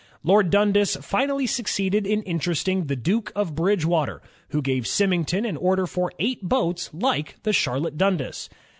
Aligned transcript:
Lord 0.23 0.49
Dundas 0.49 0.95
finally 0.99 1.45
succeeded 1.45 2.07
in 2.07 2.23
interesting 2.23 2.87
the 2.87 2.95
Duke 2.95 3.31
of 3.35 3.53
Bridgewater, 3.53 4.23
who 4.49 4.59
gave 4.59 4.87
Symington 4.87 5.45
an 5.45 5.57
order 5.57 5.85
for 5.85 6.11
eight 6.17 6.41
boats 6.41 6.89
like 6.91 7.35
the 7.43 7.53
Charlotte 7.53 7.99
Dundas. 7.99 8.49